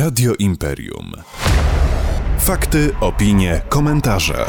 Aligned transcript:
Radio 0.00 0.32
Imperium. 0.38 1.12
Fakty, 2.38 2.90
opinie, 3.00 3.60
komentarze. 3.68 4.44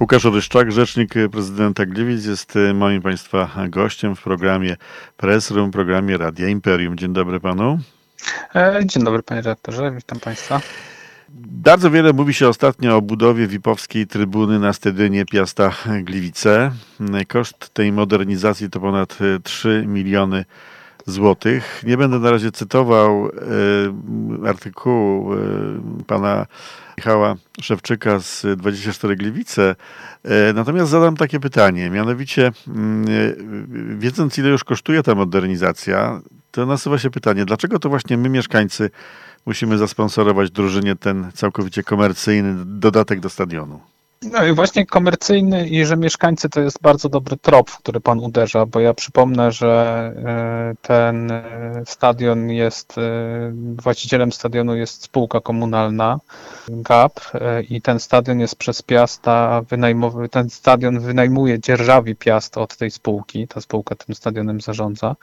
Łukasz 0.00 0.26
Oryszczak, 0.26 0.72
rzecznik 0.72 1.14
prezydenta 1.32 1.86
Gliwic, 1.86 2.24
jest 2.24 2.54
moim 2.74 3.02
Państwa 3.02 3.50
gościem 3.68 4.16
w 4.16 4.22
programie 4.22 4.76
Press 5.16 5.50
Room, 5.50 5.70
programie 5.70 6.18
Radia 6.18 6.48
Imperium. 6.48 6.96
Dzień 6.96 7.12
dobry 7.12 7.40
Panu. 7.40 7.78
E, 8.54 8.80
dzień 8.84 9.04
dobry 9.04 9.22
Panie 9.22 9.40
Redaktorze, 9.40 9.92
witam 9.96 10.20
Państwa. 10.20 10.60
Bardzo 11.44 11.90
wiele 11.90 12.12
mówi 12.12 12.34
się 12.34 12.48
ostatnio 12.48 12.96
o 12.96 13.02
budowie 13.02 13.46
VIP-owskiej 13.46 14.06
trybuny 14.06 14.58
na 14.58 14.72
stadionie 14.72 15.24
Piasta 15.24 15.72
Gliwice. 16.02 16.70
Koszt 17.28 17.70
tej 17.74 17.92
modernizacji 17.92 18.70
to 18.70 18.80
ponad 18.80 19.18
3 19.42 19.84
miliony 19.86 20.36
złotych. 20.38 20.79
Nie 21.84 21.96
będę 21.96 22.18
na 22.18 22.30
razie 22.30 22.52
cytował 22.52 23.26
e, 24.44 24.48
artykułu 24.48 25.34
e, 25.34 25.36
pana 26.06 26.46
Michała 26.98 27.34
Szewczyka 27.60 28.20
z 28.20 28.46
24 28.56 29.16
Gliwice, 29.16 29.76
e, 30.24 30.52
natomiast 30.52 30.90
zadam 30.90 31.16
takie 31.16 31.40
pytanie, 31.40 31.90
mianowicie 31.90 32.52
mm, 32.68 33.98
wiedząc 33.98 34.38
ile 34.38 34.48
już 34.48 34.64
kosztuje 34.64 35.02
ta 35.02 35.14
modernizacja, 35.14 36.20
to 36.50 36.66
nasuwa 36.66 36.98
się 36.98 37.10
pytanie, 37.10 37.44
dlaczego 37.44 37.78
to 37.78 37.88
właśnie 37.88 38.16
my 38.16 38.28
mieszkańcy 38.28 38.90
musimy 39.46 39.78
zasponsorować 39.78 40.50
drużynie 40.50 40.96
ten 40.96 41.30
całkowicie 41.34 41.82
komercyjny 41.82 42.64
dodatek 42.64 43.20
do 43.20 43.30
stadionu? 43.30 43.80
No 44.22 44.44
i 44.44 44.52
właśnie 44.52 44.86
komercyjny 44.86 45.68
i 45.68 45.84
że 45.84 45.96
mieszkańcy 45.96 46.48
to 46.48 46.60
jest 46.60 46.82
bardzo 46.82 47.08
dobry 47.08 47.36
trop, 47.36 47.70
w 47.70 47.78
który 47.78 48.00
pan 48.00 48.18
uderza, 48.18 48.66
bo 48.66 48.80
ja 48.80 48.94
przypomnę, 48.94 49.52
że 49.52 50.12
e, 50.16 50.74
ten 50.82 51.30
e, 51.30 51.82
stadion 51.86 52.50
jest, 52.50 52.98
e, 52.98 53.02
właścicielem 53.54 54.32
stadionu 54.32 54.76
jest 54.76 55.02
spółka 55.02 55.40
komunalna 55.40 56.20
GAP 56.68 57.20
i 57.68 57.82
ten 57.82 58.00
stadion 58.00 58.40
jest 58.40 58.56
przez 58.56 58.82
Piasta 58.82 59.62
wynajmowy, 59.62 60.28
ten 60.28 60.50
stadion 60.50 61.00
wynajmuje 61.00 61.60
dzierżawi 61.60 62.16
Piast 62.16 62.58
od 62.58 62.76
tej 62.76 62.90
spółki, 62.90 63.48
ta 63.48 63.60
spółka 63.60 63.94
tym 63.94 64.14
stadionem 64.14 64.60
zarządza 64.60 65.16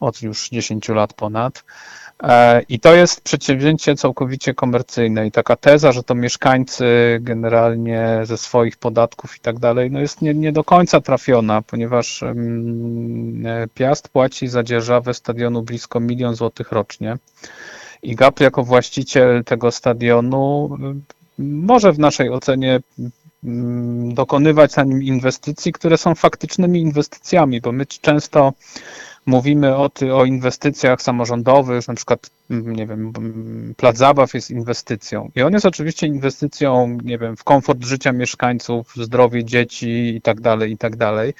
od 0.00 0.22
już 0.22 0.48
10 0.48 0.88
lat 0.88 1.12
ponad. 1.12 1.64
E, 2.22 2.62
I 2.62 2.80
to 2.80 2.94
jest 2.94 3.20
przedsięwzięcie 3.20 3.94
całkowicie 3.94 4.54
komercyjne 4.54 5.26
i 5.26 5.30
taka 5.30 5.56
teza, 5.56 5.92
że 5.92 6.02
to 6.02 6.14
mieszkańcy 6.14 6.84
generalnie 7.20 8.20
ze 8.24 8.38
swoich 8.38 8.76
podatków 8.76 9.36
i 9.36 9.40
tak 9.40 9.58
dalej, 9.58 9.90
no 9.90 10.00
jest 10.00 10.22
nie, 10.22 10.34
nie 10.34 10.52
do 10.52 10.64
końca 10.64 11.00
trafiona, 11.00 11.62
ponieważ 11.62 12.22
e, 12.22 12.34
Piast 13.74 14.08
płaci 14.08 14.48
za 14.48 14.62
dzierżawę 14.62 15.14
stadionu 15.14 15.62
blisko 15.62 16.00
milion 16.00 16.34
złotych 16.34 16.72
rocznie. 16.72 17.16
I 18.02 18.14
GAP 18.16 18.40
jako 18.40 18.64
właściciel 18.64 19.44
tego 19.44 19.70
stadionu 19.70 20.76
może 21.38 21.92
w 21.92 21.98
naszej 21.98 22.30
ocenie 22.30 22.80
dokonywać 24.14 24.76
na 24.76 24.84
nim 24.84 25.02
inwestycji, 25.02 25.72
które 25.72 25.98
są 25.98 26.14
faktycznymi 26.14 26.80
inwestycjami, 26.80 27.60
bo 27.60 27.72
my 27.72 27.86
często 27.86 28.52
mówimy 29.26 29.76
o, 29.76 29.88
ty, 29.88 30.14
o 30.14 30.24
inwestycjach 30.24 31.02
samorządowych, 31.02 31.88
na 31.88 31.94
przykład, 31.94 32.30
nie 32.50 32.86
wiem, 32.86 33.12
plac 33.76 33.96
zabaw 33.96 34.34
jest 34.34 34.50
inwestycją. 34.50 35.30
I 35.36 35.42
on 35.42 35.52
jest 35.52 35.66
oczywiście 35.66 36.06
inwestycją, 36.06 36.98
nie 37.04 37.18
wiem, 37.18 37.36
w 37.36 37.44
komfort 37.44 37.84
życia 37.84 38.12
mieszkańców, 38.12 38.92
zdrowie 38.96 39.44
dzieci 39.44 40.16
i 40.16 40.20
tak 40.20 40.40
dalej, 40.40 40.72
i 40.72 40.78
tak 40.78 40.96
dalej. 40.96 41.34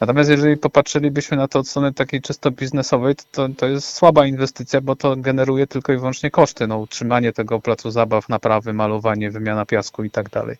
Natomiast 0.00 0.30
jeżeli 0.30 0.56
popatrzylibyśmy 0.56 1.36
na 1.36 1.48
to 1.48 1.58
od 1.58 1.68
strony 1.68 1.92
takiej 1.92 2.22
czysto 2.22 2.50
biznesowej, 2.50 3.14
to, 3.32 3.48
to 3.48 3.66
jest 3.66 3.92
słaba 3.92 4.26
inwestycja, 4.26 4.80
bo 4.80 4.96
to 4.96 5.16
generuje 5.16 5.66
tylko 5.66 5.92
i 5.92 5.96
wyłącznie 5.96 6.30
koszty, 6.30 6.66
no, 6.66 6.78
utrzymanie 6.78 7.32
tego 7.32 7.60
placu 7.60 7.90
zabaw, 7.90 8.28
naprawy, 8.28 8.72
malowanie, 8.72 9.30
wymiana 9.30 9.66
piasku 9.66 10.04
i 10.04 10.10
tak 10.10 10.30
dalej. 10.30 10.56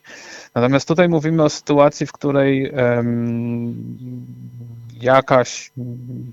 Natomiast 0.54 0.88
tutaj 0.88 1.08
mówimy 1.08 1.42
o 1.42 1.50
sytuacji, 1.50 2.06
w 2.06 2.12
której 2.12 2.72
jakaś, 5.00 5.72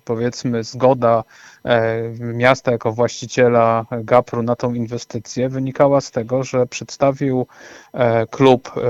powiedzmy, 0.03 0.63
zgoda 0.63 1.23
e, 1.63 2.01
miasta 2.19 2.71
jako 2.71 2.91
właściciela 2.91 3.85
GAPR-u 4.03 4.43
na 4.43 4.55
tą 4.55 4.73
inwestycję 4.73 5.49
wynikała 5.49 6.01
z 6.01 6.11
tego, 6.11 6.43
że 6.43 6.65
przedstawił 6.65 7.47
e, 7.93 8.27
klub 8.27 8.71
e, 8.77 8.83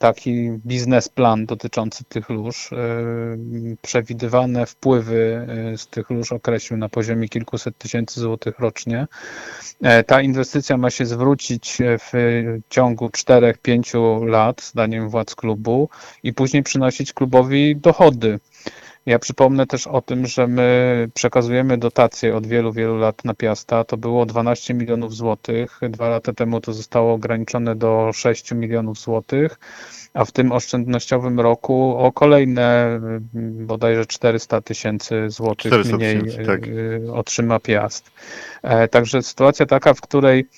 taki 0.00 0.50
biznesplan 0.66 1.46
dotyczący 1.46 2.04
tych 2.04 2.30
lóż. 2.30 2.70
Przewidywane 3.82 4.66
wpływy 4.66 5.46
z 5.76 5.86
tych 5.86 6.10
lóż 6.10 6.32
określił 6.32 6.78
na 6.78 6.88
poziomie 6.88 7.28
kilkuset 7.28 7.78
tysięcy 7.78 8.20
złotych 8.20 8.58
rocznie. 8.58 9.06
Ta 10.06 10.20
inwestycja 10.22 10.76
ma 10.76 10.90
się 10.90 11.06
zwrócić 11.06 11.78
w 11.80 12.12
ciągu 12.68 13.06
4-5 13.06 14.26
lat, 14.26 14.62
zdaniem 14.62 15.08
władz 15.08 15.34
klubu, 15.34 15.88
i 16.22 16.32
później 16.32 16.62
przynosić 16.62 17.12
klubowi 17.12 17.76
dochody. 17.76 18.40
Ja 19.06 19.18
przypomnę 19.18 19.66
też 19.66 19.86
o 19.86 20.00
tym, 20.00 20.26
że 20.26 20.46
my 20.46 21.08
przekazujemy 21.14 21.78
dotacje 21.78 22.36
od 22.36 22.46
wielu, 22.46 22.72
wielu 22.72 22.96
lat 22.96 23.24
na 23.24 23.34
Piasta. 23.34 23.84
To 23.84 23.96
było 23.96 24.26
12 24.26 24.74
milionów 24.74 25.14
złotych. 25.14 25.80
Dwa 25.90 26.08
lata 26.08 26.32
temu 26.32 26.60
to 26.60 26.72
zostało 26.72 27.14
ograniczone 27.14 27.76
do 27.76 28.10
6 28.14 28.52
milionów 28.52 28.98
złotych, 28.98 29.58
a 30.14 30.24
w 30.24 30.32
tym 30.32 30.52
oszczędnościowym 30.52 31.40
roku 31.40 31.96
o 31.98 32.12
kolejne 32.12 32.84
mm, 32.86 33.28
bodajże 33.66 34.06
400 34.06 34.60
tysięcy 34.60 35.30
złotych 35.30 35.72
mniej 35.92 36.22
tak. 36.46 36.66
Y, 36.66 37.02
otrzyma 37.12 37.60
Piast. 37.60 38.10
E, 38.62 38.88
także 38.88 39.22
sytuacja 39.22 39.66
taka, 39.66 39.94
w 39.94 40.00
której 40.00 40.48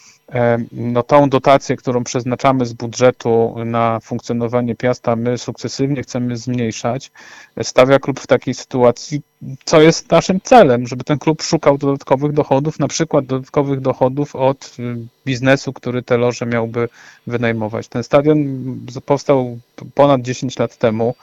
no 0.72 1.02
tą 1.02 1.28
dotację, 1.28 1.76
którą 1.76 2.04
przeznaczamy 2.04 2.66
z 2.66 2.72
budżetu 2.72 3.54
na 3.64 4.00
funkcjonowanie 4.00 4.74
Piasta, 4.74 5.16
my 5.16 5.38
sukcesywnie 5.38 6.02
chcemy 6.02 6.36
zmniejszać, 6.36 7.10
stawia 7.62 7.98
klub 7.98 8.20
w 8.20 8.26
takiej 8.26 8.54
sytuacji, 8.54 9.22
co 9.64 9.80
jest 9.80 10.10
naszym 10.10 10.40
celem, 10.40 10.86
żeby 10.86 11.04
ten 11.04 11.18
klub 11.18 11.42
szukał 11.42 11.78
dodatkowych 11.78 12.32
dochodów, 12.32 12.78
na 12.78 12.88
przykład 12.88 13.26
dodatkowych 13.26 13.80
dochodów 13.80 14.36
od 14.36 14.76
y, 14.78 14.96
biznesu, 15.26 15.72
który 15.72 16.02
te 16.02 16.16
loże 16.16 16.46
miałby 16.46 16.88
wynajmować. 17.26 17.88
Ten 17.88 18.02
stadion 18.02 18.38
powstał 19.06 19.58
ponad 19.94 20.22
10 20.22 20.58
lat 20.58 20.76
temu. 20.76 21.14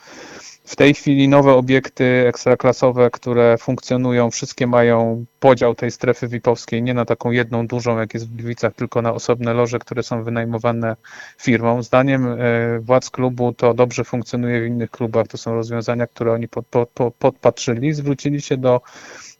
W 0.70 0.76
tej 0.76 0.94
chwili 0.94 1.28
nowe 1.28 1.54
obiekty 1.54 2.04
ekstraklasowe, 2.28 3.10
które 3.10 3.58
funkcjonują, 3.58 4.30
wszystkie 4.30 4.66
mają 4.66 5.24
podział 5.40 5.74
tej 5.74 5.90
strefy 5.90 6.28
VIP-owskiej 6.28 6.82
nie 6.82 6.94
na 6.94 7.04
taką 7.04 7.30
jedną 7.30 7.66
dużą, 7.66 7.98
jak 7.98 8.14
jest 8.14 8.28
w 8.28 8.36
Gliwicach, 8.36 8.74
tylko 8.74 9.02
na 9.02 9.12
osobne 9.12 9.54
loże, 9.54 9.78
które 9.78 10.02
są 10.02 10.24
wynajmowane 10.24 10.96
firmą. 11.38 11.82
Zdaniem 11.82 12.26
e, 12.26 12.36
władz 12.80 13.10
klubu 13.10 13.52
to 13.52 13.74
dobrze 13.74 14.04
funkcjonuje 14.04 14.62
w 14.62 14.66
innych 14.66 14.90
klubach. 14.90 15.28
To 15.28 15.38
są 15.38 15.54
rozwiązania, 15.54 16.06
które 16.06 16.32
oni 16.32 16.48
pod, 16.48 16.66
pod, 16.66 17.14
podpatrzyli, 17.18 17.92
zwrócili 17.92 18.40
się 18.40 18.56
do 18.56 18.80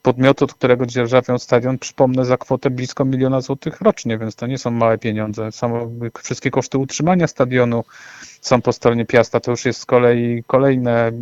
podmiotu, 0.03 0.45
od 0.45 0.55
którego 0.55 0.87
dzierżawią 0.87 1.39
stadion, 1.39 1.79
przypomnę, 1.79 2.25
za 2.25 2.37
kwotę 2.37 2.71
blisko 2.71 3.05
miliona 3.05 3.41
złotych 3.41 3.81
rocznie, 3.81 4.19
więc 4.19 4.37
to 4.37 4.47
nie 4.47 4.59
są 4.59 4.71
małe 4.71 4.99
pieniądze. 4.99 5.53
Samo, 5.53 5.91
wszystkie 6.23 6.51
koszty 6.51 6.79
utrzymania 6.79 7.27
stadionu 7.27 7.85
są 8.41 8.63
po 8.63 8.73
stronie 8.73 9.07
Piasta, 9.07 9.41
to 9.41 9.51
już 9.51 9.65
jest 9.65 9.81
z 9.81 9.87
kolei 9.87 10.45
kolejne 10.47 11.13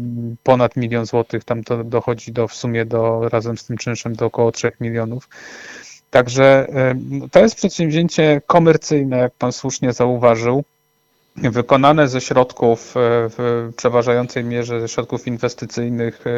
ponad 0.43 0.77
milion 0.77 1.06
złotych, 1.06 1.44
tam 1.44 1.65
to 1.65 1.84
dochodzi 1.84 2.33
do 2.33 2.49
w 2.49 2.55
sumie 2.55 2.84
do 2.84 3.28
razem 3.28 3.59
z 3.59 3.67
tym 3.67 3.77
czynszem 3.77 4.15
do 4.15 4.27
około 4.27 4.53
3 4.53 4.72
milionów. 4.81 5.28
Także 6.11 6.67
to 7.31 7.41
jest 7.41 7.55
przedsięwzięcie 7.55 8.41
komercyjne, 8.47 9.19
jak 9.19 9.33
pan 9.33 9.53
słusznie 9.53 9.93
zauważył 9.93 10.65
wykonane 11.43 12.09
ze 12.09 12.21
środków, 12.21 12.97
e, 12.97 13.00
w 13.28 13.71
przeważającej 13.76 14.44
mierze 14.44 14.81
ze 14.81 14.88
środków 14.88 15.26
inwestycyjnych 15.26 16.25
e, 16.26 16.31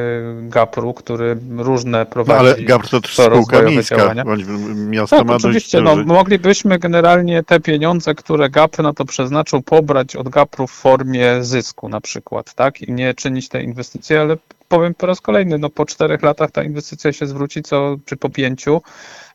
GAPR-u, 0.48 0.94
który 0.94 1.36
różne 1.58 2.06
prowadzi. 2.06 2.44
No 2.44 2.50
ale 2.50 2.62
GAPR 2.62 2.88
to 2.88 3.00
też 3.00 3.14
spółka 3.14 3.62
miejska, 3.62 3.96
działania. 3.96 4.24
bądź 4.24 4.44
miasto 4.74 5.16
tak, 5.16 5.26
ma 5.26 5.34
oczywiście, 5.34 5.80
no, 5.80 5.97
moglibyśmy 5.97 6.78
generalnie 6.78 7.42
te 7.42 7.60
pieniądze, 7.60 8.14
które 8.14 8.50
GAPR 8.50 8.82
na 8.82 8.92
to 8.92 9.04
przeznaczył, 9.04 9.62
pobrać 9.62 10.16
od 10.16 10.28
GAPR-u 10.28 10.66
w 10.66 10.72
formie 10.72 11.44
zysku 11.44 11.88
na 11.88 12.00
przykład, 12.00 12.54
tak, 12.54 12.82
i 12.82 12.92
nie 12.92 13.14
czynić 13.14 13.48
tej 13.48 13.64
inwestycji, 13.64 14.16
ale 14.16 14.36
powiem 14.70 14.94
po 14.94 15.06
raz 15.06 15.20
kolejny, 15.20 15.58
no 15.58 15.70
po 15.70 15.86
czterech 15.86 16.22
latach 16.22 16.50
ta 16.50 16.62
inwestycja 16.62 17.12
się 17.12 17.26
zwróci, 17.26 17.62
co 17.62 17.96
czy 18.04 18.16
po 18.16 18.30
pięciu, 18.30 18.82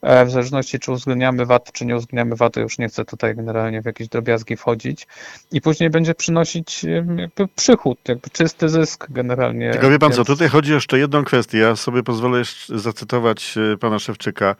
e, 0.02 0.26
w 0.26 0.32
zależności 0.32 0.80
czy 0.80 0.92
uwzględniamy 0.92 1.46
VAT, 1.46 1.72
czy 1.72 1.86
nie 1.86 1.96
uwzględniamy 1.96 2.36
VAT, 2.36 2.56
już 2.56 2.78
nie 2.78 2.88
chcę 2.88 3.06
tutaj 3.06 3.36
generalnie 3.36 3.82
w 3.82 3.86
jakieś 3.86 4.08
drobiazgi 4.08 4.58
wchodzić 4.58 5.08
i 5.52 5.62
później 5.62 5.90
będzie 5.90 6.16
przynosić 6.16 6.84
jakby 7.16 7.48
przychód, 7.56 8.00
jakby 8.08 8.30
czysty 8.30 8.70
zysk 8.70 9.08
generalnie. 9.10 9.72
Tylko 9.72 9.90
wie 9.90 10.00
pan 10.00 10.10
Więc... 10.10 10.16
co, 10.16 10.26
tutaj 10.26 10.50
chodzi 10.50 10.72
jeszcze 10.72 11.00
jedną 11.00 11.24
kwestię, 11.24 11.58
ja 11.58 11.76
sobie 11.76 12.04
pozwolę 12.04 12.40
jeszcze 12.40 12.80
zacytować 12.80 13.56
e, 13.74 13.78
pana 13.78 14.00
Szewczyka 14.00 14.56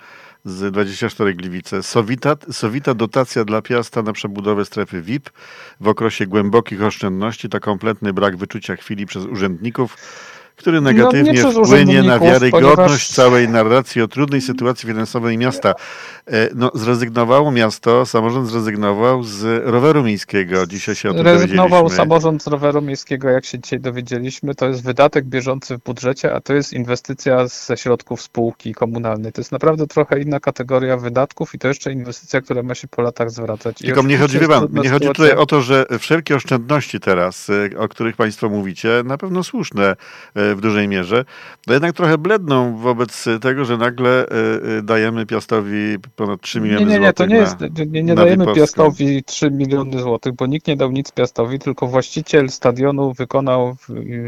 z 0.46 0.72
24 0.72 1.34
Gliwice. 1.34 1.84
Sowita, 1.84 2.36
sowita 2.52 2.94
dotacja 2.94 3.46
dla 3.46 3.62
Piasta 3.62 4.02
na 4.02 4.14
przebudowę 4.14 4.66
strefy 4.66 5.02
VIP 5.02 5.30
w 5.80 5.88
okresie 5.88 6.28
głębokich 6.28 6.84
oszczędności 6.84 7.50
to 7.50 7.60
kompletny 7.60 8.14
brak 8.14 8.38
wyczucia 8.38 8.76
chwili 8.76 9.06
przez 9.06 9.26
urzędników 9.26 9.98
który 10.56 10.82
negatywnie 10.82 11.44
no, 11.44 11.52
wpłynie 11.52 12.04
na 12.04 12.20
wiarygodność 12.20 12.76
ponieważ... 12.76 13.08
całej 13.08 13.50
narracji 13.50 14.02
o 14.02 14.08
trudnej 14.08 14.42
sytuacji 14.42 14.88
finansowej 14.88 15.38
miasta. 15.38 15.74
E, 16.28 16.50
no, 16.56 16.72
zrezygnowało 16.74 17.52
miasto, 17.52 18.06
samorząd 18.06 18.50
zrezygnował 18.50 19.24
z 19.24 19.66
roweru 19.66 20.04
miejskiego. 20.04 20.68
Dzisiaj 20.68 20.96
się 20.96 21.10
o 21.10 21.14
tym 21.14 21.24
Zrezygnował 21.24 21.90
samorząd 21.90 22.44
z 22.44 22.48
roweru 22.48 22.82
miejskiego, 22.82 23.30
jak 23.30 23.46
się 23.46 23.60
dzisiaj 23.60 23.80
dowiedzieliśmy. 23.80 24.56
To 24.56 24.68
jest 24.68 24.84
wydatek 24.84 25.26
bieżący 25.26 25.78
w 25.78 25.84
budżecie, 25.84 26.34
a 26.34 26.42
to 26.42 26.54
jest 26.54 26.74
inwestycja 26.74 27.48
ze 27.48 27.78
środków 27.78 28.22
spółki 28.22 28.74
komunalnej. 28.74 29.32
To 29.32 29.42
jest 29.42 29.52
naprawdę 29.52 29.88
trochę 29.88 30.22
inna 30.22 30.40
kategoria 30.40 30.98
wydatków 30.98 31.56
i 31.56 31.60
to 31.60 31.68
jeszcze 31.68 31.92
inwestycja, 31.92 32.42
która 32.42 32.64
ma 32.64 32.76
się 32.76 32.88
po 32.88 33.02
latach 33.02 33.32
zwracać. 33.32 33.78
Tylko 33.78 34.04
mnie 34.04 34.18
chodzi, 34.18 34.40
wie 34.40 34.48
pan, 34.48 34.68
mnie 34.72 34.90
chodzi 34.90 35.08
tutaj 35.08 35.32
o 35.32 35.46
to, 35.46 35.62
że 35.62 35.86
wszelkie 36.00 36.36
oszczędności 36.36 37.00
teraz, 37.00 37.50
e, 37.50 37.78
o 37.78 37.88
których 37.88 38.16
państwo 38.16 38.50
mówicie, 38.50 38.90
na 39.06 39.18
pewno 39.18 39.44
słuszne 39.44 39.96
e, 40.36 40.45
w 40.56 40.62
dużej 40.62 40.88
mierze, 40.88 41.26
to 41.66 41.74
jednak 41.74 41.96
trochę 41.96 42.18
bledną 42.18 42.78
wobec 42.78 43.26
tego, 43.42 43.66
że 43.66 43.78
nagle 43.78 44.26
dajemy 44.84 45.26
Piastowi 45.26 45.98
ponad 46.16 46.42
3 46.42 46.62
miliony 46.62 46.80
złotych. 46.80 47.00
Nie, 47.00 47.08
nie, 47.08 47.14
to 47.14 47.26
nie 47.26 47.36
na, 47.36 47.42
jest, 47.42 47.56
nie, 47.92 48.04
nie 48.04 48.16
dajemy 48.16 48.46
Piastowi 48.54 49.24
3 49.24 49.52
miliony 49.52 50.02
złotych, 50.02 50.34
bo 50.34 50.46
nikt 50.46 50.68
nie 50.68 50.76
dał 50.76 50.92
nic 50.92 51.12
Piastowi, 51.12 51.60
tylko 51.60 51.88
właściciel 51.88 52.50
stadionu 52.50 53.14
wykonał, 53.14 53.76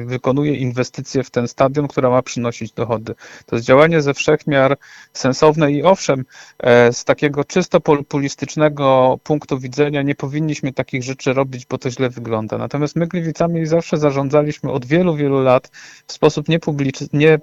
wykonuje 0.05 0.55
inwestycje 0.55 1.23
w 1.23 1.31
ten 1.31 1.47
stadion, 1.47 1.87
która 1.87 2.09
ma 2.09 2.21
przynosić 2.21 2.71
dochody. 2.71 3.15
To 3.45 3.55
jest 3.55 3.65
działanie 3.65 4.01
ze 4.01 4.13
wszechmiar 4.13 4.77
sensowne 5.13 5.71
i 5.71 5.83
owszem, 5.83 6.25
e, 6.59 6.93
z 6.93 7.03
takiego 7.03 7.43
czysto 7.43 7.79
populistycznego 7.79 9.19
punktu 9.23 9.59
widzenia 9.59 10.01
nie 10.01 10.15
powinniśmy 10.15 10.73
takich 10.73 11.03
rzeczy 11.03 11.33
robić, 11.33 11.65
bo 11.65 11.77
to 11.77 11.91
źle 11.91 12.09
wygląda. 12.09 12.57
Natomiast 12.57 12.95
my 12.95 13.07
Gliwicami 13.07 13.65
zawsze 13.65 13.97
zarządzaliśmy 13.97 14.71
od 14.71 14.85
wielu, 14.85 15.15
wielu 15.15 15.41
lat 15.41 15.71
w 16.07 16.13
sposób 16.13 16.47
nie, 16.47 16.59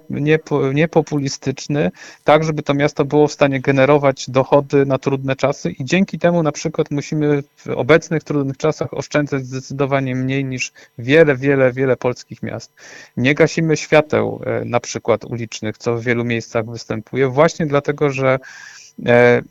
nie, 0.09 0.39
niepopulistyczny, 0.73 1.91
tak 2.23 2.43
żeby 2.43 2.63
to 2.63 2.73
miasto 2.73 3.05
było 3.05 3.27
w 3.27 3.31
stanie 3.31 3.61
generować 3.61 4.29
dochody 4.29 4.85
na 4.85 4.97
trudne 4.97 5.35
czasy 5.35 5.71
i 5.71 5.85
dzięki 5.85 6.19
temu 6.19 6.43
na 6.43 6.51
przykład 6.51 6.91
musimy 6.91 7.43
w 7.57 7.67
obecnych 7.67 8.23
trudnych 8.23 8.57
czasach 8.57 8.93
oszczędzać 8.93 9.45
zdecydowanie 9.45 10.15
mniej 10.15 10.45
niż 10.45 10.71
wiele, 10.97 11.35
wiele, 11.35 11.71
wiele 11.71 11.97
polskich 11.97 12.43
miast. 12.43 12.71
Nie 13.17 13.35
gasimy 13.35 13.77
świateł 13.77 14.41
e, 14.45 14.65
na 14.65 14.79
przykład 14.79 15.25
ulicznych, 15.25 15.77
co 15.77 15.95
w 15.95 16.03
wielu 16.03 16.25
miejscach 16.25 16.65
występuje, 16.65 17.27
właśnie 17.27 17.65
dlatego, 17.65 18.09
że 18.09 18.39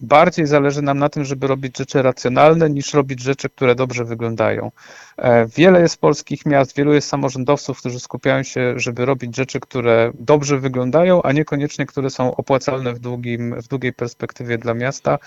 bardziej 0.00 0.46
zależy 0.46 0.82
nam 0.82 0.98
na 0.98 1.08
tym, 1.08 1.24
żeby 1.24 1.46
robić 1.46 1.78
rzeczy 1.78 2.02
racjonalne, 2.02 2.70
niż 2.70 2.94
robić 2.94 3.20
rzeczy, 3.20 3.48
które 3.48 3.74
dobrze 3.74 4.04
wyglądają. 4.04 4.70
E, 5.16 5.46
wiele 5.46 5.80
jest 5.80 6.00
polskich 6.00 6.46
miast, 6.46 6.76
wielu 6.76 6.92
jest 6.94 7.08
samorządowców, 7.08 7.78
którzy 7.78 8.00
skupiają 8.00 8.42
się, 8.42 8.74
żeby 8.76 9.04
robić 9.04 9.36
rzeczy, 9.36 9.60
które 9.60 10.12
dobrze 10.18 10.58
wyglądają, 10.58 11.22
a 11.22 11.32
niekoniecznie, 11.32 11.86
które 11.86 12.10
są 12.10 12.36
opłacalne 12.36 12.92
w, 12.92 12.98
długim, 12.98 13.62
w 13.62 13.68
długiej 13.68 13.92
perspektywie 13.92 14.58
dla 14.58 14.74
miasta. 14.74 15.18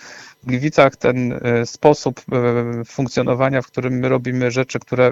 W 0.44 0.46
Gliwicach 0.46 0.96
ten 0.96 1.34
e, 1.34 1.66
sposób 1.66 2.22
funkcjonowania, 2.86 3.62
w 3.62 3.68
którym 3.68 3.94
my 3.94 4.10
robimy 4.10 4.52
rzeczy, 4.52 4.80
które 4.80 5.12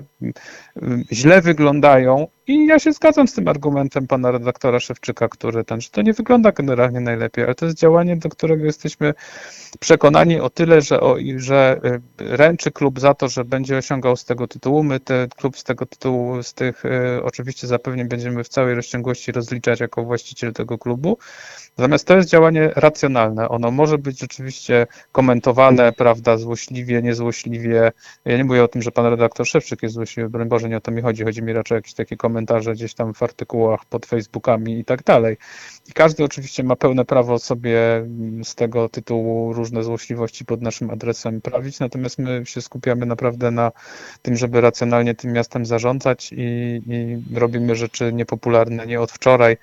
źle 1.12 1.42
wyglądają, 1.42 2.28
i 2.48 2.66
ja 2.66 2.80
się 2.80 2.92
zgadzam 2.92 3.28
z 3.28 3.34
tym 3.34 3.48
argumentem 3.48 4.08
pana 4.08 4.32
redaktora 4.32 4.80
Szewczyka, 4.80 5.30
który 5.30 5.64
ten, 5.64 5.82
że 5.82 5.90
to 5.90 6.02
nie 6.02 6.14
wygląda 6.14 6.52
generalnie 6.52 7.00
najlepiej, 7.00 7.46
ale 7.46 7.56
to 7.56 7.66
jest 7.66 7.78
działanie, 7.78 8.18
do 8.18 8.30
którego 8.30 8.66
jesteśmy 8.66 8.95
przekonani 9.80 10.40
o 10.40 10.50
tyle, 10.50 10.82
że, 10.82 11.00
o, 11.00 11.18
że 11.36 11.80
y, 11.86 12.38
ręczy 12.38 12.72
klub 12.72 13.00
za 13.00 13.14
to, 13.14 13.30
że 13.30 13.46
będzie 13.46 13.78
osiągał 13.78 14.16
z 14.16 14.26
tego 14.26 14.48
tytułu. 14.48 14.84
My 14.84 15.00
ten 15.00 15.30
klub 15.30 15.58
z 15.58 15.64
tego 15.64 15.86
tytułu, 15.86 16.44
z 16.44 16.54
tych 16.54 16.86
y, 16.86 17.24
oczywiście 17.24 17.68
zapewnie 17.68 18.06
będziemy 18.06 18.44
w 18.44 18.50
całej 18.50 18.76
rozciągłości 18.76 19.32
rozliczać 19.32 19.80
jako 19.80 20.04
właściciel 20.04 20.54
tego 20.54 20.78
klubu. 20.78 21.18
Natomiast 21.78 22.08
to 22.08 22.16
jest 22.16 22.30
działanie 22.30 22.72
racjonalne. 22.76 23.50
Ono 23.50 23.72
może 23.72 23.98
być 23.98 24.20
rzeczywiście 24.20 24.88
komentowane, 25.12 25.92
prawda, 25.94 26.38
złośliwie, 26.38 27.02
niezłośliwie. 27.02 27.92
Ja 28.26 28.38
nie 28.38 28.44
mówię 28.44 28.64
o 28.64 28.68
tym, 28.68 28.82
że 28.82 28.92
pan 28.92 29.06
redaktor 29.06 29.48
Szewczyk 29.48 29.84
jest 29.84 29.96
złośliwy, 29.96 30.30
broń 30.30 30.48
Boże, 30.48 30.70
nie 30.70 30.78
o 30.78 30.82
to 30.82 30.92
mi 30.92 31.02
chodzi. 31.02 31.24
Chodzi 31.24 31.44
mi 31.44 31.54
raczej 31.54 31.76
o 31.76 31.80
jakieś 31.80 31.94
takie 31.94 32.18
komentarze 32.18 32.74
gdzieś 32.74 32.94
tam 32.94 33.14
w 33.14 33.24
artykułach, 33.24 33.86
pod 33.86 34.06
Facebookami 34.06 34.80
i 34.80 34.86
tak 34.86 35.04
dalej. 35.04 35.38
I 35.90 35.94
każdy 35.94 36.24
oczywiście 36.24 36.64
ma 36.64 36.76
pełne 36.76 37.06
prawo 37.06 37.40
sobie 37.40 37.78
z 38.44 38.56
tego 38.56 38.90
tytułu 38.90 39.54
różne 39.54 39.84
złośliwości 39.84 40.46
pod 40.46 40.62
naszym 40.62 40.90
adresem 40.90 41.42
prawić, 41.42 41.80
natomiast 41.80 42.20
my 42.20 42.46
się 42.46 42.62
skupiamy 42.62 43.06
naprawdę 43.06 43.52
na 43.52 43.72
tym, 44.22 44.36
żeby 44.36 44.62
racjonalnie 44.62 45.16
tym 45.16 45.32
miastem 45.32 45.66
zarządzać 45.66 46.32
i, 46.34 46.36
i 46.88 47.24
robimy 47.38 47.76
rzeczy 47.76 48.14
niepopularne 48.14 48.86
nie 48.88 49.02
od 49.02 49.12
wczoraj. 49.12 49.58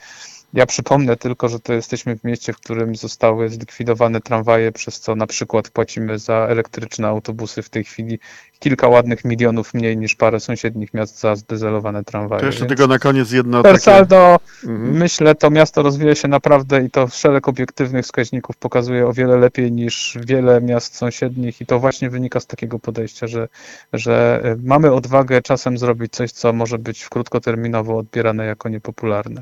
Ja 0.55 0.67
przypomnę 0.67 1.17
tylko, 1.17 1.49
że 1.49 1.61
to 1.61 1.73
jesteśmy 1.73 2.19
w 2.19 2.25
mieście, 2.25 2.53
w 2.53 2.57
którym 2.57 2.97
zostały 2.97 3.49
zlikwidowane 3.49 4.21
tramwaje, 4.21 4.73
przez 4.73 5.01
co 5.01 5.17
na 5.17 5.27
przykład 5.27 5.71
płacimy 5.71 6.19
za 6.19 6.35
elektryczne 6.35 7.09
autobusy 7.09 7.63
w 7.63 7.71
tej 7.71 7.85
chwili 7.85 8.19
kilka 8.63 8.89
ładnych 8.89 9.25
milionów 9.25 9.75
mniej 9.75 9.97
niż 9.97 10.15
parę 10.15 10.41
sąsiednich 10.41 10.95
miast 10.95 11.21
za 11.21 11.37
zdezelowane 11.37 12.05
tramwaje. 12.05 12.41
To 12.41 12.47
jeszcze 12.47 12.67
tylko 12.67 12.87
na 12.87 12.99
koniec 12.99 13.33
jedno 13.33 13.63
per 13.63 13.79
saldo, 13.81 14.39
mhm. 14.65 14.97
myślę, 14.97 15.35
to 15.35 15.51
miasto 15.51 15.83
rozwija 15.83 16.15
się 16.15 16.29
naprawdę 16.29 16.85
i 16.85 16.91
to 16.91 17.09
szereg 17.09 17.49
obiektywnych 17.49 18.05
wskaźników 18.05 18.57
pokazuje 18.57 19.07
o 19.07 19.13
wiele 19.13 19.37
lepiej 19.37 19.73
niż 19.73 20.19
wiele 20.27 20.61
miast 20.61 20.97
sąsiednich 20.97 21.61
i 21.61 21.67
to 21.67 21.79
właśnie 21.79 22.11
wynika 22.11 22.41
z 22.41 22.47
takiego 22.47 22.79
podejścia, 22.79 23.27
że, 23.27 23.49
że 23.93 24.41
e, 24.45 24.57
mamy 24.65 24.93
odwagę 24.93 25.43
czasem 25.43 25.79
zrobić 25.79 26.13
coś, 26.13 26.33
co 26.33 26.53
może 26.53 26.79
być 26.79 27.09
krótkoterminowo 27.09 27.99
odbierane 27.99 28.47
jako 28.47 28.69
niepopularne. 28.69 29.41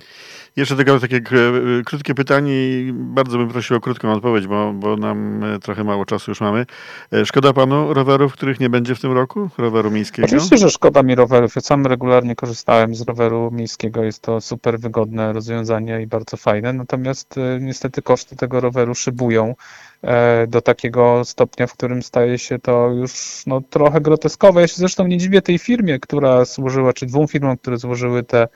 Jeszcze 0.56 0.76
tylko 0.76 1.00
takie 1.00 1.20
krótkie 1.87 2.14
pytanie 2.14 2.52
i 2.52 2.93
bardzo 2.94 3.38
bym 3.38 3.49
prosił 3.49 3.76
o 3.76 3.81
krótką 3.81 4.12
odpowiedź, 4.12 4.46
bo, 4.46 4.72
bo 4.72 4.96
nam 4.96 5.44
e, 5.44 5.58
trochę 5.58 5.84
mało 5.84 6.05
czasu 6.05 6.31
już 6.31 6.40
mamy. 6.40 6.67
E, 7.12 7.26
szkoda 7.26 7.52
panu 7.52 7.94
rowerów, 7.94 8.32
których 8.32 8.61
nie 8.61 8.70
będzie 8.70 8.94
w 8.94 9.00
tym 9.00 9.09
roku? 9.14 9.48
Roweru 9.58 9.90
miejskiego? 9.90 10.26
Oczywiście, 10.26 10.58
że 10.58 10.70
szkoda 10.70 11.02
mi 11.02 11.14
rowerów. 11.14 11.56
Ja 11.56 11.60
sam 11.62 11.86
regularnie 11.86 12.36
korzystałem 12.36 12.94
z 12.94 13.00
roweru 13.00 13.50
miejskiego. 13.52 14.02
Jest 14.02 14.22
to 14.22 14.40
super 14.40 14.80
wygodne 14.80 15.32
rozwiązanie 15.32 16.02
i 16.02 16.06
bardzo 16.06 16.36
fajne. 16.36 16.72
Natomiast 16.72 17.38
e, 17.38 17.60
niestety 17.60 18.02
koszty 18.02 18.36
tego 18.36 18.60
roweru 18.60 18.94
szybują 18.94 19.54
do 20.48 20.60
takiego 20.60 21.24
stopnia, 21.24 21.66
w 21.66 21.72
którym 21.72 22.02
staje 22.02 22.38
się 22.38 22.58
to 22.58 22.88
już 22.88 23.42
no, 23.46 23.60
trochę 23.70 24.00
groteskowe. 24.00 24.60
Ja 24.60 24.68
się 24.68 24.76
zresztą 24.76 25.06
nie 25.06 25.18
dziwię 25.18 25.42
tej 25.42 25.58
firmie, 25.58 25.98
która 25.98 26.44
złożyła, 26.44 26.92
czy 26.92 27.06
dwóm 27.06 27.28
firmom, 27.28 27.56
które 27.56 27.78
złożyły 27.78 28.22
te, 28.22 28.48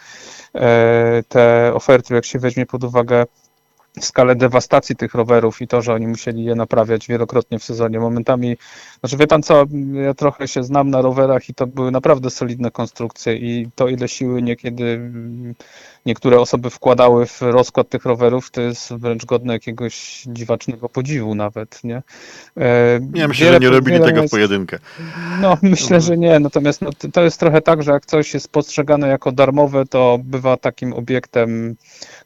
te 1.29 1.71
oferty, 1.75 2.15
jak 2.15 2.25
się 2.25 2.39
weźmie 2.39 2.67
pod 2.67 2.85
uwagę 2.85 3.25
skalę 4.01 4.37
dewastacji 4.37 4.97
tych 4.97 5.15
rowerów 5.15 5.63
i 5.63 5.69
to, 5.69 5.83
że 5.83 5.95
oni 5.95 6.07
musieli 6.07 6.45
je 6.45 6.55
naprawiać 6.55 7.07
wielokrotnie 7.09 7.59
w 7.59 7.65
sezonie. 7.65 8.01
Momentami, 8.01 8.57
znaczy 9.01 9.17
wie 9.17 9.27
pan 9.27 9.43
co, 9.43 9.65
ja 10.05 10.15
trochę 10.15 10.49
się 10.49 10.65
znam 10.65 10.91
na 10.91 11.03
rowerach 11.03 11.49
i 11.49 11.55
to 11.55 11.67
były 11.67 11.91
naprawdę 11.91 12.31
solidne 12.31 12.71
konstrukcje 12.71 13.37
i 13.37 13.69
to 13.75 13.89
ile 13.89 14.09
siły 14.09 14.43
niekiedy 14.43 15.11
niektóre 16.07 16.41
osoby 16.41 16.71
wkładały 16.71 17.27
w 17.27 17.43
rozkład 17.43 17.89
tych 17.89 18.05
rowerów, 18.05 18.51
to 18.51 18.61
jest 18.61 18.93
wręcz 18.93 19.25
godne 19.25 19.53
jakiegoś 19.53 20.25
dziwacznego 20.27 20.89
podziwu 20.89 21.35
nawet, 21.35 21.85
nie? 21.85 22.03
E, 22.57 23.01
ja 23.15 23.29
myślę, 23.29 23.47
wiele, 23.47 23.57
że 23.57 23.61
nie 23.61 23.71
robili 23.71 24.01
tego 24.01 24.21
jest, 24.21 24.29
w 24.29 24.37
pojedynkę. 24.37 24.79
No, 25.41 25.59
myślę, 25.63 26.01
że 26.01 26.17
nie, 26.19 26.41
natomiast 26.41 26.83
no, 26.83 26.91
to 27.13 27.23
jest 27.23 27.41
trochę 27.41 27.61
tak, 27.63 27.83
że 27.83 27.93
jak 27.93 28.07
coś 28.07 28.35
jest 28.35 28.49
postrzegane 28.49 29.09
jako 29.09 29.33
darmowe, 29.33 29.87
to 29.87 30.19
bywa 30.25 30.57
takim 30.57 30.93
obiektem, 30.93 31.77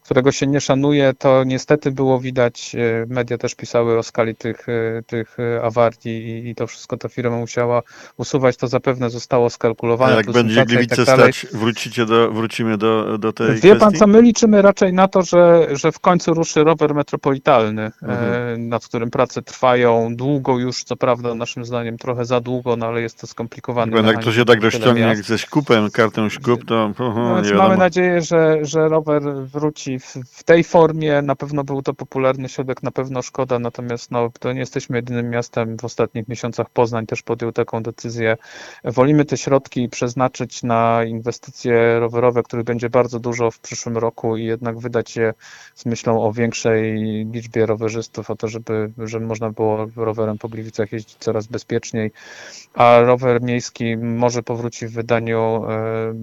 którego 0.01 0.31
się 0.31 0.47
nie 0.47 0.61
szanuje, 0.61 1.13
to 1.13 1.43
niestety 1.59 1.91
było 1.91 2.19
widać, 2.19 2.75
e, 2.75 3.05
media 3.07 3.37
też 3.37 3.55
pisały 3.55 3.97
o 3.97 4.03
skali 4.03 4.35
tych, 4.35 4.69
e, 4.69 5.03
tych 5.07 5.37
awarii 5.63 6.49
i, 6.49 6.55
to 6.55 6.67
wszystko 6.67 6.97
ta 6.97 7.09
firma 7.09 7.37
musiała 7.37 7.81
usuwać, 8.17 8.57
to 8.57 8.67
zapewne 8.67 9.09
zostało 9.09 9.49
skalkulowane. 9.49 10.13
A 10.13 10.17
jak 10.17 10.31
będzie 10.31 10.65
Gliwice 10.65 11.05
tak 11.05 11.15
stać, 11.15 11.47
wrócicie 11.53 12.05
do, 12.05 12.31
wrócimy 12.31 12.77
do, 12.77 13.17
do 13.17 13.33
tej 13.33 13.55
Wie 13.55 13.75
pan 13.75 13.93
co, 13.93 14.07
my 14.07 14.21
liczymy 14.21 14.61
raczej 14.61 14.93
na 14.93 15.07
to, 15.07 15.21
że, 15.21 15.67
że 15.71 15.91
w 15.91 15.99
końcu 15.99 16.33
ruszy 16.33 16.63
rower 16.63 16.95
metropolitalny, 16.95 17.81
e, 17.81 17.91
mhm. 18.01 18.69
nad 18.69 18.85
którym 18.85 19.09
prace 19.09 19.41
trwają 19.41 20.15
długo 20.15 20.59
już, 20.59 20.83
co 20.83 20.95
prawda 20.95 21.35
naszym 21.35 21.65
zdaniem 21.65 21.97
trochę 21.97 22.25
za 22.25 22.41
długo, 22.41 22.75
no 22.75 22.85
ale 22.85 23.01
jest 23.01 23.21
to 23.21 23.27
skomplikowane. 23.27 24.01
Jak 24.01 24.23
to 24.23 24.31
się 24.31 24.45
tak 24.45 24.63
rozciągnie 24.63 25.01
jak 25.01 25.23
ze 25.23 25.37
skupem, 25.37 25.89
kartą 25.91 26.29
skup, 26.29 26.65
to 26.65 26.91
no, 26.99 27.41
Mamy 27.57 27.77
nadzieję, 27.77 28.21
że, 28.21 28.57
że 28.61 28.87
rower 28.87 29.23
wróci 29.53 29.99
w, 29.99 30.15
w 30.31 30.43
tej 30.43 30.63
formie, 30.63 31.21
na 31.21 31.35
pewno 31.35 31.48
pewno 31.49 31.63
był 31.63 31.81
to 31.81 31.93
popularny 31.93 32.49
środek, 32.49 32.83
na 32.83 32.91
pewno 32.91 33.21
szkoda, 33.21 33.59
natomiast 33.59 34.11
no, 34.11 34.29
to 34.39 34.53
nie 34.53 34.59
jesteśmy 34.59 34.97
jedynym 34.97 35.29
miastem. 35.29 35.77
W 35.77 35.85
ostatnich 35.85 36.27
miesiącach 36.27 36.69
Poznań 36.69 37.05
też 37.05 37.21
podjął 37.21 37.51
taką 37.51 37.83
decyzję. 37.83 38.37
Wolimy 38.83 39.25
te 39.25 39.37
środki 39.37 39.89
przeznaczyć 39.89 40.63
na 40.63 41.03
inwestycje 41.03 41.99
rowerowe, 41.99 42.43
których 42.43 42.65
będzie 42.65 42.89
bardzo 42.89 43.19
dużo 43.19 43.51
w 43.51 43.59
przyszłym 43.59 43.97
roku 43.97 44.37
i 44.37 44.45
jednak 44.45 44.79
wydać 44.79 45.15
je 45.15 45.33
z 45.75 45.85
myślą 45.85 46.23
o 46.23 46.33
większej 46.33 46.95
liczbie 47.31 47.65
rowerzystów, 47.65 48.29
o 48.29 48.35
to, 48.35 48.47
żeby, 48.47 48.91
żeby 48.97 49.25
można 49.25 49.49
było 49.49 49.87
rowerem 49.95 50.37
po 50.37 50.49
Gliwicach 50.49 50.91
jeździć 50.91 51.17
coraz 51.19 51.47
bezpieczniej, 51.47 52.11
a 52.73 52.99
rower 52.99 53.41
miejski 53.41 53.97
może 53.97 54.43
powrócić 54.43 54.89
w 54.89 54.93
wydaniu 54.93 55.65
e, 55.69 56.13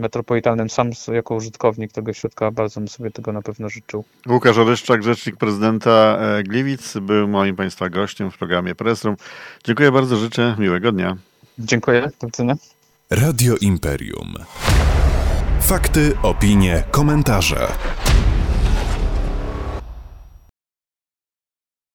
metropolitalnym. 0.00 0.70
Sam 0.70 0.90
jako 1.12 1.34
użytkownik 1.34 1.92
tego 1.92 2.12
środka 2.12 2.50
bardzo 2.50 2.80
bym 2.80 2.88
sobie 2.88 3.10
tego 3.10 3.32
na 3.32 3.42
pewno 3.42 3.68
życzył. 3.68 4.04
Łukasz 4.28 4.58
Oryszczak, 4.74 5.02
rzecznik 5.02 5.36
prezydenta 5.36 6.18
e, 6.20 6.42
Gliwic, 6.42 6.94
był 6.98 7.28
moim 7.28 7.56
Państwa 7.56 7.88
gościem 7.88 8.30
w 8.30 8.38
programie 8.38 8.74
Pressroom. 8.74 9.16
Dziękuję 9.64 9.92
bardzo, 9.92 10.16
życzę 10.16 10.56
miłego 10.58 10.92
dnia. 10.92 11.16
Dziękuję, 11.58 12.10
do 12.20 12.26
widzenia. 12.26 12.54
Radio 13.10 13.54
Imperium. 13.60 14.34
Fakty, 15.60 16.12
opinie, 16.22 16.82
komentarze. 16.90 17.68